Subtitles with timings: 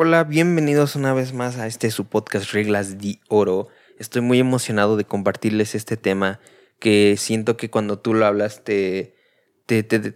[0.00, 3.66] Hola, bienvenidos una vez más a este su podcast Reglas de Oro.
[3.98, 6.38] Estoy muy emocionado de compartirles este tema
[6.78, 9.16] que siento que cuando tú lo hablas te,
[9.66, 10.12] te, te,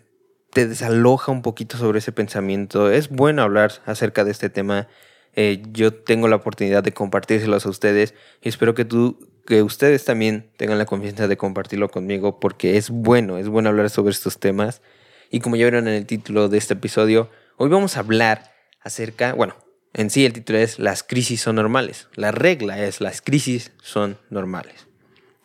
[0.54, 2.92] desaloja un poquito sobre ese pensamiento.
[2.92, 4.86] Es bueno hablar acerca de este tema.
[5.34, 9.18] Eh, yo tengo la oportunidad de compartírselos a ustedes y espero que tú
[9.48, 13.90] que ustedes también tengan la confianza de compartirlo conmigo porque es bueno, es bueno hablar
[13.90, 14.80] sobre estos temas.
[15.28, 18.52] Y como ya vieron en el título de este episodio, hoy vamos a hablar
[18.84, 19.56] acerca, bueno,
[19.94, 22.08] en sí el título es Las crisis son normales.
[22.14, 24.86] La regla es las crisis son normales.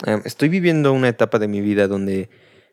[0.05, 2.29] Em, estoy viviendo una etapa de mi vida donde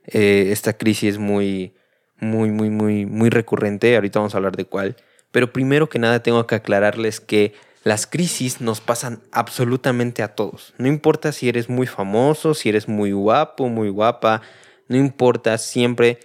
[0.07, 1.75] eh, esta crisis es muy,
[2.19, 3.95] muy, muy, muy, muy recurrente.
[3.95, 4.97] Ahorita vamos a hablar de cuál.
[5.31, 10.75] Pero primero que nada tengo que aclararles que las crisis nos pasan absolutamente a todos.
[10.79, 14.43] No importa si eres muy famoso, si eres muy guapo, muy guapa,
[14.89, 16.19] no importa, siempre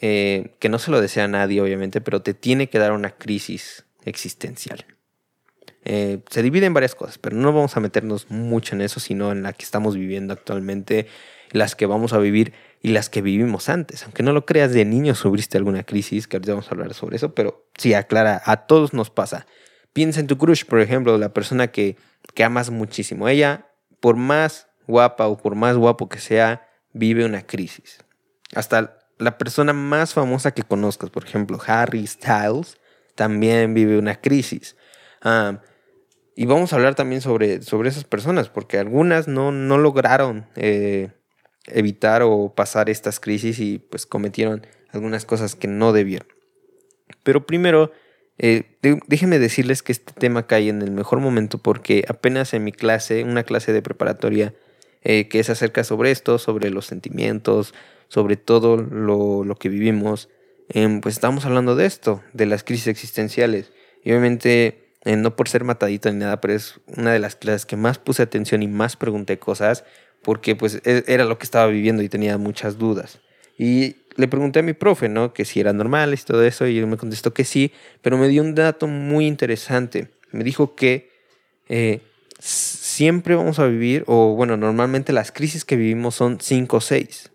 [0.00, 3.12] eh, que no se lo desea a nadie, obviamente, pero te tiene que dar una
[3.12, 4.84] crisis existencial.
[5.88, 9.30] Eh, se divide en varias cosas, pero no vamos a meternos mucho en eso, sino
[9.30, 11.06] en la que estamos viviendo actualmente,
[11.52, 14.02] las que vamos a vivir y las que vivimos antes.
[14.02, 17.14] Aunque no lo creas, de niño sufriste alguna crisis, que ahorita vamos a hablar sobre
[17.14, 19.46] eso, pero sí, aclara, a todos nos pasa.
[19.92, 21.96] Piensa en tu crush, por ejemplo, la persona que,
[22.34, 23.28] que amas muchísimo.
[23.28, 23.68] Ella,
[24.00, 27.98] por más guapa o por más guapo que sea, vive una crisis.
[28.56, 32.76] Hasta la persona más famosa que conozcas, por ejemplo, Harry Styles,
[33.14, 34.74] también vive una crisis.
[35.22, 35.60] Ah,
[36.38, 41.08] y vamos a hablar también sobre, sobre esas personas, porque algunas no, no lograron eh,
[41.66, 46.28] evitar o pasar estas crisis y pues cometieron algunas cosas que no debieron.
[47.22, 47.90] Pero primero,
[48.36, 48.64] eh,
[49.06, 53.24] déjenme decirles que este tema cae en el mejor momento porque apenas en mi clase,
[53.24, 54.54] una clase de preparatoria
[55.02, 57.72] eh, que es acerca sobre esto, sobre los sentimientos,
[58.08, 60.28] sobre todo lo, lo que vivimos,
[60.68, 63.72] em, pues estamos hablando de esto, de las crisis existenciales.
[64.04, 67.64] Y obviamente eh, no por ser matadito ni nada, pero es una de las clases
[67.64, 69.84] que más puse atención y más pregunté cosas
[70.22, 73.20] porque pues e, era lo que estaba viviendo y tenía muchas dudas.
[73.56, 75.32] Y le pregunté a mi profe, ¿no?
[75.32, 77.70] Que si era normal y todo eso, y él me contestó que sí,
[78.02, 80.08] pero me dio un dato muy interesante.
[80.32, 81.08] Me dijo que
[81.68, 82.00] eh,
[82.40, 87.30] siempre vamos a vivir, o bueno, normalmente las crisis que vivimos son 5 o 6.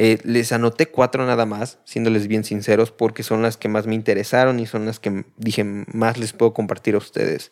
[0.00, 3.96] Eh, les anoté cuatro nada más, siéndoles bien sinceros, porque son las que más me
[3.96, 7.50] interesaron y son las que dije más les puedo compartir a ustedes.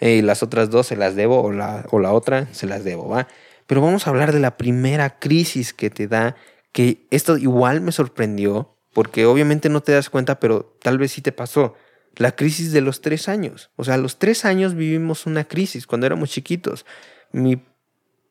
[0.00, 3.08] Eh, las otras dos se las debo, o la, o la otra se las debo,
[3.08, 3.28] ¿va?
[3.68, 6.34] Pero vamos a hablar de la primera crisis que te da,
[6.72, 11.22] que esto igual me sorprendió, porque obviamente no te das cuenta, pero tal vez sí
[11.22, 11.76] te pasó.
[12.16, 13.70] La crisis de los tres años.
[13.76, 16.84] O sea, a los tres años vivimos una crisis cuando éramos chiquitos.
[17.30, 17.62] Mi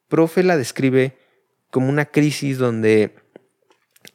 [0.09, 1.17] profe la describe
[1.71, 3.16] como una crisis donde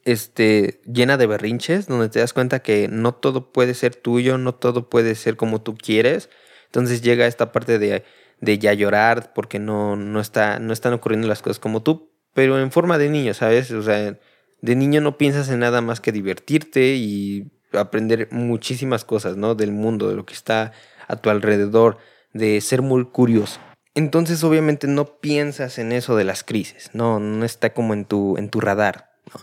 [0.05, 4.55] este, llena de berrinches, donde te das cuenta que no todo puede ser tuyo, no
[4.55, 6.31] todo puede ser como tú quieres.
[6.67, 8.05] Entonces llega esta parte de,
[8.41, 12.61] de ya llorar porque no, no, está, no están ocurriendo las cosas como tú, pero
[12.61, 13.71] en forma de niño, ¿sabes?
[13.71, 14.19] O sea,
[14.61, 19.55] de niño no piensas en nada más que divertirte y aprender muchísimas cosas, ¿no?
[19.55, 20.73] Del mundo, de lo que está
[21.09, 21.99] a tu alrededor,
[22.33, 23.61] de ser muy curioso.
[23.95, 28.37] Entonces, obviamente, no piensas en eso de las crisis, no, no está como en tu,
[28.37, 29.13] en tu radar.
[29.33, 29.41] ¿no?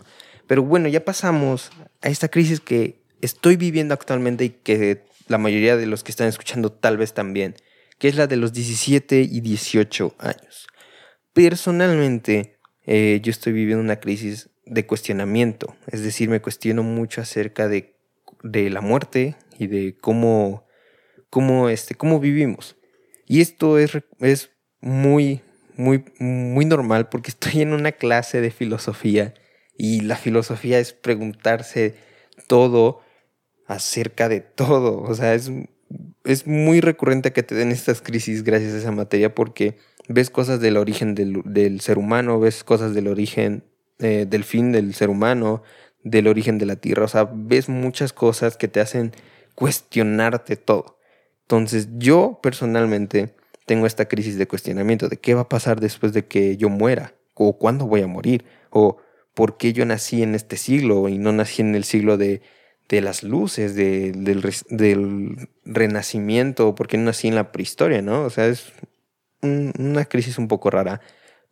[0.52, 1.70] Pero bueno, ya pasamos
[2.02, 6.28] a esta crisis que estoy viviendo actualmente y que la mayoría de los que están
[6.28, 7.54] escuchando tal vez también,
[7.98, 10.66] que es la de los 17 y 18 años.
[11.32, 17.66] Personalmente, eh, yo estoy viviendo una crisis de cuestionamiento, es decir, me cuestiono mucho acerca
[17.66, 17.96] de,
[18.42, 20.66] de la muerte y de cómo,
[21.30, 22.76] cómo, este, cómo vivimos.
[23.26, 24.50] Y esto es, es
[24.82, 25.40] muy,
[25.78, 29.32] muy, muy normal porque estoy en una clase de filosofía
[29.76, 31.94] y la filosofía es preguntarse
[32.46, 33.00] todo
[33.66, 35.00] acerca de todo.
[35.02, 35.50] O sea, es,
[36.24, 39.76] es muy recurrente que te den estas crisis gracias a esa materia porque
[40.08, 43.64] ves cosas del origen del, ser humano, ves cosas del origen
[43.98, 45.62] eh, del fin del ser humano,
[46.02, 47.04] del origen de la tierra.
[47.04, 49.12] O sea, ves muchas cosas que te hacen
[49.54, 50.98] cuestionarte todo.
[51.42, 53.34] Entonces yo personalmente
[53.66, 57.14] tengo esta crisis de cuestionamiento de qué va a pasar después de que yo muera
[57.34, 58.98] o cuándo voy a morir o
[59.34, 62.42] por qué yo nací en este siglo y no nací en el siglo de,
[62.88, 68.22] de las luces, de, del, renacimiento, por qué no nací en la prehistoria, ¿no?
[68.24, 68.72] O sea, es
[69.40, 71.00] una crisis un poco rara.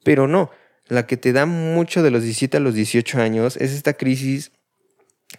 [0.05, 0.51] Pero no,
[0.87, 4.53] la que te da mucho de los 17 a los 18 años es esta crisis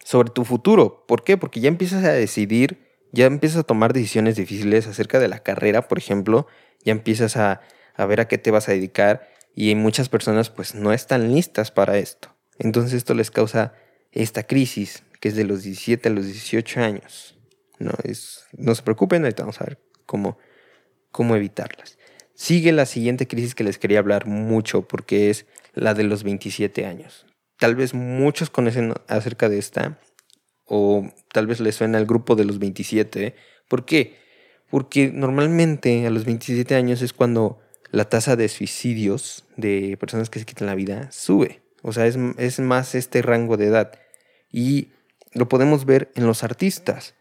[0.04, 1.04] sobre tu futuro.
[1.06, 1.36] ¿Por qué?
[1.36, 2.78] Porque ya empiezas a decidir,
[3.12, 6.46] ya empiezas a tomar decisiones difíciles acerca de la carrera, por ejemplo,
[6.84, 7.60] ya empiezas a,
[7.94, 11.70] a ver a qué te vas a dedicar y muchas personas pues no están listas
[11.70, 12.31] para esto.
[12.62, 13.74] Entonces esto les causa
[14.12, 17.36] esta crisis, que es de los 17 a los 18 años.
[17.80, 20.38] No, es, no se preocupen, ahorita vamos a ver cómo,
[21.10, 21.98] cómo evitarlas.
[22.34, 26.86] Sigue la siguiente crisis que les quería hablar mucho porque es la de los 27
[26.86, 27.26] años.
[27.58, 29.98] Tal vez muchos conocen acerca de esta
[30.64, 33.34] o tal vez les suena el grupo de los 27.
[33.66, 34.18] ¿Por qué?
[34.70, 37.58] Porque normalmente a los 27 años es cuando
[37.90, 41.61] la tasa de suicidios de personas que se quitan la vida sube.
[41.82, 43.92] O sea, es, es más este rango de edad.
[44.50, 44.88] Y
[45.32, 47.14] lo podemos ver en los artistas.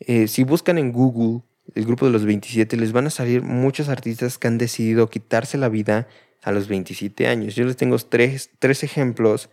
[0.00, 1.42] Eh, si buscan en Google
[1.74, 5.58] el grupo de los 27, les van a salir muchos artistas que han decidido quitarse
[5.58, 6.08] la vida
[6.42, 7.54] a los 27 años.
[7.54, 9.48] Yo les tengo tres, tres ejemplos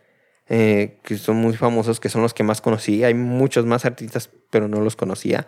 [0.47, 3.03] eh, que son muy famosos, que son los que más conocí.
[3.03, 5.47] Hay muchos más artistas, pero no los conocía.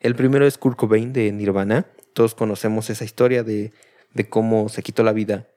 [0.00, 1.86] El primero es Kurt Cobain de Nirvana.
[2.12, 3.72] Todos conocemos esa historia de,
[4.12, 5.48] de cómo se quitó la vida,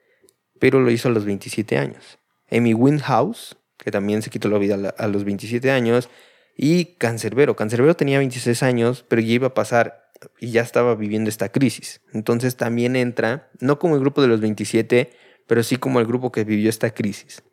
[0.60, 2.20] pero lo hizo a los 27 años.
[2.52, 6.10] Amy Windhouse, que también se quitó la vida a los 27 años,
[6.56, 7.56] y Cancerbero.
[7.56, 12.02] Cancerbero tenía 26 años, pero ya iba a pasar y ya estaba viviendo esta crisis.
[12.14, 15.12] Entonces también entra, no como el grupo de los 27,
[15.48, 17.44] pero sí como el grupo que vivió esta crisis.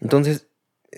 [0.00, 0.48] Entonces,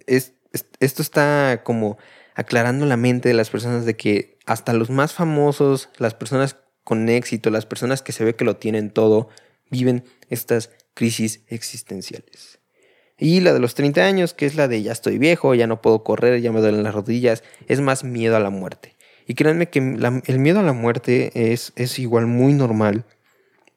[0.06, 0.35] es,
[0.81, 1.99] esto está como
[2.35, 7.09] aclarando la mente de las personas de que hasta los más famosos, las personas con
[7.09, 9.29] éxito, las personas que se ve que lo tienen todo,
[9.71, 12.61] viven estas crisis existenciales.
[13.19, 15.81] Y la de los 30 años, que es la de ya estoy viejo, ya no
[15.81, 18.95] puedo correr, ya me duelen las rodillas, es más miedo a la muerte.
[19.27, 23.05] Y créanme que el miedo a la muerte es, es igual muy normal,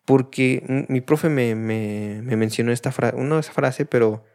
[0.06, 4.26] porque mi profe me, mencionó esta frase, no esa frase, pero,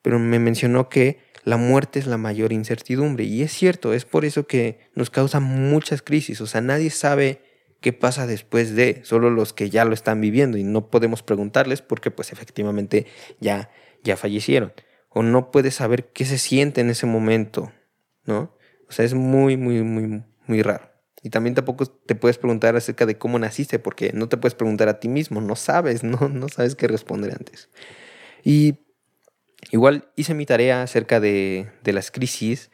[0.00, 3.24] pero me mencionó que la muerte es la mayor incertidumbre.
[3.24, 6.40] Y es cierto, es por eso que nos causa muchas crisis.
[6.40, 7.40] O sea, nadie sabe
[7.80, 11.82] qué pasa después de, solo los que ya lo están viviendo y no podemos preguntarles
[11.82, 13.06] porque pues efectivamente
[13.38, 13.70] ya
[14.06, 14.72] ya fallecieron.
[15.10, 17.72] O no puedes saber qué se siente en ese momento,
[18.24, 18.56] ¿no?
[18.88, 20.90] O sea, es muy, muy, muy, muy raro.
[21.22, 24.88] Y también tampoco te puedes preguntar acerca de cómo naciste, porque no te puedes preguntar
[24.88, 27.68] a ti mismo, no sabes, no, no sabes qué responder antes.
[28.44, 28.76] Y
[29.70, 32.70] igual hice mi tarea acerca de, de las crisis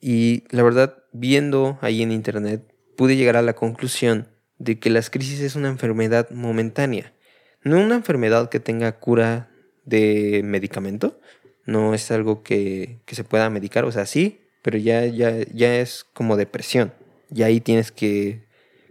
[0.00, 4.28] y la verdad, viendo ahí en internet, pude llegar a la conclusión
[4.58, 7.14] de que las crisis es una enfermedad momentánea.
[7.62, 9.50] No una enfermedad que tenga cura
[9.88, 11.18] de medicamento,
[11.64, 16.06] no es algo que, se pueda medicar, o sea, sí, pero ya, ya, ya es
[16.12, 16.92] como depresión.
[17.34, 18.46] Y ahí tienes que,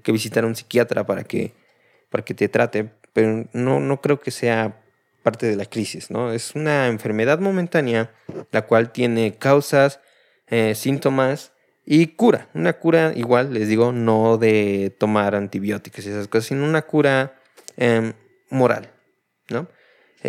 [0.05, 1.53] visitar a un psiquiatra para que,
[2.09, 4.81] para que te trate, pero no, no creo que sea
[5.21, 6.31] parte de la crisis, ¿no?
[6.31, 8.11] Es una enfermedad momentánea,
[8.51, 9.99] la cual tiene causas,
[10.47, 11.51] eh, síntomas
[11.85, 12.47] y cura.
[12.53, 17.35] Una cura, igual les digo, no de tomar antibióticos y esas cosas, sino una cura
[17.75, 18.13] em,
[18.49, 18.89] moral,
[19.49, 19.67] ¿no?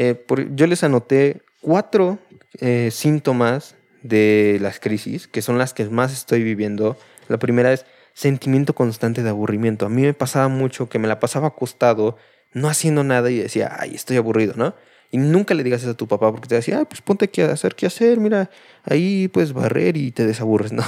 [0.00, 0.24] Eh,
[0.54, 2.20] yo les anoté cuatro
[2.60, 3.74] eh, síntomas
[4.04, 6.96] de las crisis, que son las que más estoy viviendo.
[7.26, 7.84] La primera es
[8.14, 9.86] sentimiento constante de aburrimiento.
[9.86, 12.16] A mí me pasaba mucho que me la pasaba acostado,
[12.52, 14.76] no haciendo nada y decía, ay, estoy aburrido, ¿no?
[15.10, 17.50] Y nunca le digas eso a tu papá porque te decía, ay, pues ponte a
[17.50, 18.50] hacer qué hacer, mira,
[18.84, 20.84] ahí puedes barrer y te desaburres, ¿no?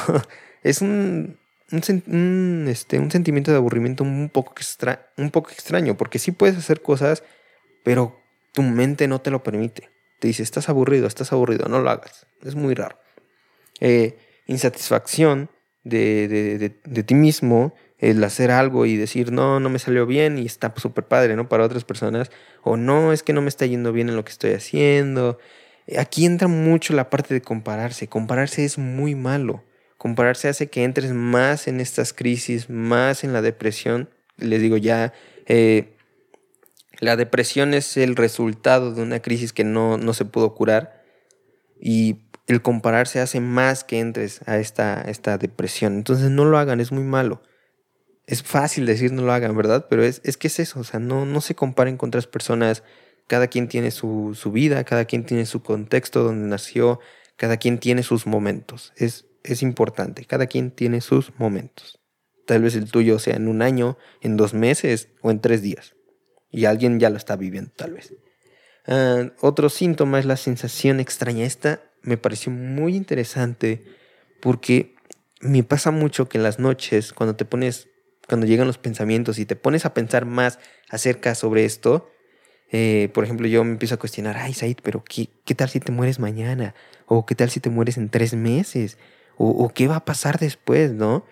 [0.62, 1.36] Es un,
[1.72, 6.56] un, este, un sentimiento de aburrimiento un poco, extra, un poco extraño, porque sí puedes
[6.56, 7.24] hacer cosas,
[7.82, 8.19] pero
[8.52, 9.90] tu mente no te lo permite.
[10.20, 12.26] Te dice, estás aburrido, estás aburrido, no lo hagas.
[12.42, 12.98] Es muy raro.
[13.80, 15.50] Eh, insatisfacción
[15.84, 20.72] de, ti mismo, el hacer algo y decir, no, no me salió bien y está
[20.76, 21.48] súper padre, ¿no?
[21.48, 22.30] Para otras personas.
[22.62, 25.38] O no, es que no me está yendo bien en lo que estoy haciendo.
[25.98, 28.08] Aquí entra mucho la parte de compararse.
[28.08, 29.64] Compararse es muy malo.
[29.96, 34.08] Compararse hace que entres más en estas crisis, más en la depresión.
[34.36, 35.12] Les digo, ya
[35.46, 35.92] eh,
[37.00, 41.02] la depresión es el resultado de una crisis que no, se pudo curar
[41.80, 45.94] y el compararse hace más que entres a esta, esta depresión.
[45.94, 47.42] Entonces no lo hagan, es muy malo.
[48.26, 49.86] Es fácil decir no lo hagan, ¿verdad?
[49.88, 52.82] Pero es, es que es eso, o sea, no, no se comparen con otras personas.
[53.26, 57.00] Cada quien tiene su, su vida, cada quien tiene su contexto donde nació,
[57.36, 58.92] cada quien tiene sus momentos.
[58.96, 61.98] Es, es importante, cada quien tiene sus momentos.
[62.46, 65.94] Tal vez el tuyo sea en un año, en dos meses o en tres días.
[66.50, 68.12] Y alguien ya lo está viviendo, tal vez.
[68.86, 71.44] Ah, otro síntoma es la sensación extraña.
[71.44, 73.84] Esta me pareció muy interesante
[74.40, 74.94] porque
[75.40, 77.88] me pasa mucho que en las noches, cuando te pones,
[78.28, 82.10] cuando llegan los pensamientos y te pones a pensar más acerca sobre esto,
[82.72, 85.80] eh, por ejemplo, yo me empiezo a cuestionar, ay, Said, pero qué, qué, tal si
[85.80, 86.74] te mueres mañana?
[87.06, 88.96] ¿O qué tal si te mueres en tres meses?
[89.36, 91.24] ¿O, ¿O qué va a pasar después, no?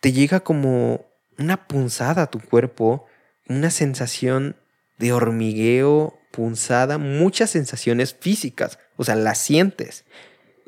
[0.00, 1.04] Te llega como
[1.38, 3.06] una punzada a tu cuerpo
[3.48, 4.56] una sensación
[4.98, 10.04] de hormigueo, punzada, muchas sensaciones físicas, o sea, las sientes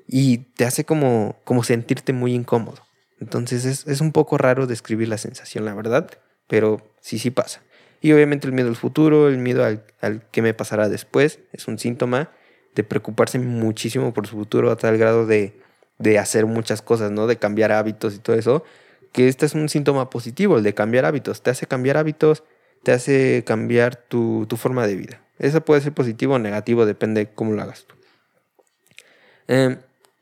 [0.06, 2.86] y te hace como, como sentirte muy incómodo.
[3.20, 6.10] Entonces es, es un poco raro describir la sensación, la verdad,
[6.46, 7.62] pero sí, sí pasa.
[8.00, 11.66] Y obviamente el miedo al futuro, el miedo al, al qué me pasará después, es
[11.68, 12.30] un síntoma
[12.74, 15.58] de preocuparse muchísimo por su futuro a tal grado de,
[15.98, 17.26] de hacer muchas cosas, ¿no?
[17.26, 18.64] De cambiar hábitos y todo eso,
[19.12, 21.42] que este es un síntoma positivo, el de cambiar hábitos.
[21.42, 22.42] Te hace cambiar hábitos,
[22.84, 25.20] te hace cambiar tu, tu forma de vida.
[25.38, 27.96] Eso puede ser positivo o negativo, depende de cómo lo hagas tú.
[29.48, 29.76] Eh,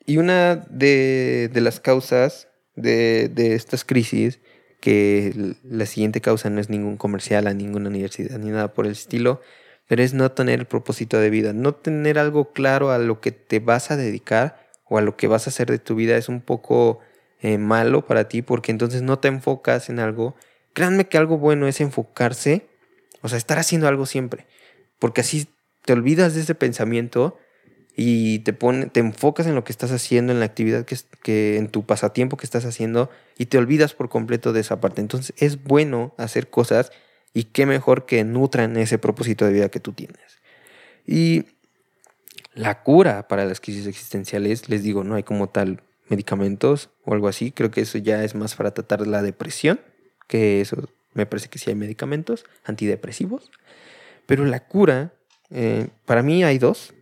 [0.07, 4.41] y una de, de las causas de, de, estas crisis,
[4.81, 8.93] que la siguiente causa no es ningún comercial a ninguna universidad ni nada por el
[8.93, 9.41] estilo,
[9.87, 13.31] pero es no tener el propósito de vida, no tener algo claro a lo que
[13.31, 16.29] te vas a dedicar o a lo que vas a hacer de tu vida es
[16.29, 17.01] un poco
[17.41, 20.35] eh, malo para ti porque entonces no te enfocas en algo.
[20.73, 22.67] Créanme que algo bueno es enfocarse,
[23.21, 24.47] o sea, estar haciendo algo siempre,
[24.99, 25.47] porque así
[25.85, 27.39] te olvidas de ese pensamiento
[27.95, 31.59] y te, pone, te enfocas en lo que estás haciendo, en la actividad que, que
[31.59, 35.01] en tu pasatiempo que estás haciendo y te olvidas por completo de esa parte.
[35.01, 36.91] Entonces es bueno hacer cosas
[37.35, 40.41] y qué mejor que nutran ese propósito de vida que tú tienes.
[41.07, 41.47] Y
[42.55, 47.29] la cura para las crisis existenciales, les digo, no hay como tal medicamentos o algo
[47.29, 47.53] así.
[47.53, 49.81] Creo que eso ya es más para tratar la depresión,
[50.29, 53.51] que eso me parece que sí hay medicamentos antidepresivos.
[54.27, 55.13] Pero la cura,
[55.51, 56.95] eh, para mí hay dos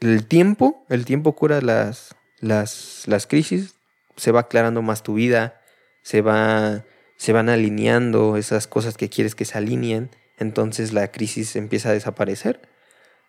[0.00, 3.74] el tiempo, el tiempo cura las, las, las crisis,
[4.16, 5.60] se va aclarando más tu vida,
[6.02, 6.84] se, va,
[7.16, 11.92] se van alineando esas cosas que quieres que se alineen, entonces la crisis empieza a
[11.92, 12.62] desaparecer.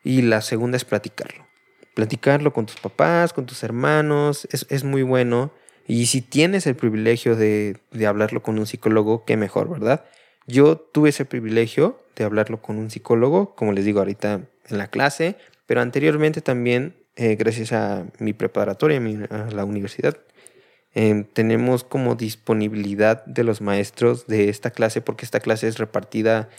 [0.04, 1.46] Y la segunda es platicarlo.
[1.94, 5.54] Platicarlo con tus papás, con tus hermanos, es, es muy bueno.
[5.88, 10.06] Y si tienes el privilegio de, de hablarlo con un psicólogo, qué mejor, ¿verdad?
[10.48, 14.88] Yo tuve ese privilegio de hablarlo con un psicólogo, como les digo ahorita en la
[14.88, 20.18] clase, pero anteriormente también, eh, gracias a mi preparatoria, a, la universidad,
[20.94, 26.50] eh, tenemos como disponibilidad de los maestros de esta clase, porque esta clase es repartida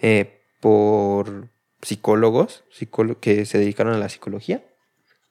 [0.00, 1.48] eh, por
[1.82, 2.64] psicólogos
[3.20, 4.62] que se dedicaron a la psicología.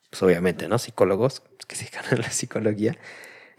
[0.09, 0.79] Pues obviamente, ¿no?
[0.79, 2.97] Psicólogos que se dedican a la psicología.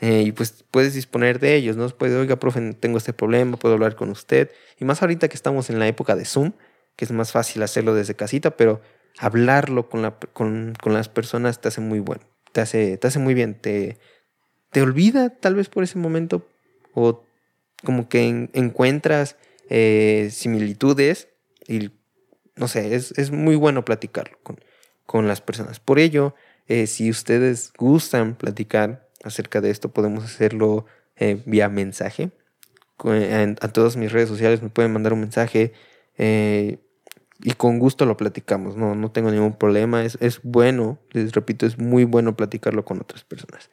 [0.00, 1.88] Eh, y pues puedes disponer de ellos, ¿no?
[1.90, 4.50] Puedes, oiga, profe, tengo este problema, puedo hablar con usted.
[4.78, 6.52] Y más ahorita que estamos en la época de Zoom,
[6.97, 8.80] que es más fácil hacerlo desde casita, pero
[9.19, 13.19] hablarlo con, la, con, con, las personas te hace muy bueno, te hace, te hace
[13.19, 13.99] muy bien, te,
[14.71, 16.47] te olvida tal vez por ese momento
[16.95, 17.25] o
[17.85, 19.37] como que encuentras
[19.69, 21.28] eh, similitudes
[21.66, 21.90] y
[22.57, 24.61] no sé, es, es, muy bueno platicarlo con,
[25.07, 25.80] con las personas.
[25.80, 26.35] Por ello,
[26.66, 30.87] eh, si ustedes gustan platicar acerca de esto, podemos hacerlo
[31.17, 32.31] eh, vía mensaje.
[32.99, 35.73] A, todas mis redes sociales me pueden mandar un mensaje.
[36.19, 36.79] Eh,
[37.43, 41.65] y con gusto lo platicamos, no, no tengo ningún problema, es, es bueno, les repito,
[41.65, 43.71] es muy bueno platicarlo con otras personas.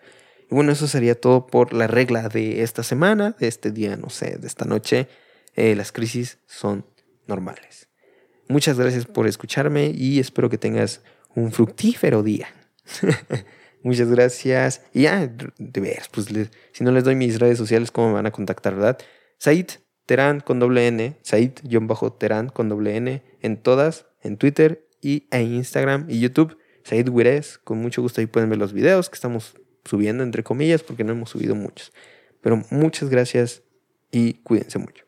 [0.50, 4.10] Y bueno, eso sería todo por la regla de esta semana, de este día, no
[4.10, 5.10] sé, de esta noche.
[5.56, 6.86] Eh, las crisis son
[7.27, 7.89] normales.
[8.48, 11.01] Muchas gracias por escucharme y espero que tengas
[11.36, 12.48] un fructífero día.
[13.88, 14.82] Muchas gracias.
[14.94, 16.27] Y ya, de veras, pues
[16.74, 18.98] si no les doy mis redes sociales, ¿cómo me van a contactar, verdad?
[19.38, 19.67] Said
[20.06, 26.06] Terán con doble N, Said-Terán con doble N, en todas, en Twitter y en Instagram
[26.10, 26.58] y YouTube.
[26.84, 30.84] Said Wires, con mucho gusto ahí pueden ver los videos que estamos subiendo, entre comillas,
[30.84, 31.94] porque no hemos subido muchos.
[32.41, 33.63] Pero muchas gracias
[34.12, 35.07] y cuídense mucho.